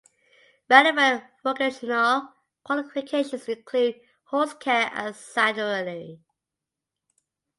[0.67, 6.23] Relevant vocational qualifications include Horse Care and Saddlery.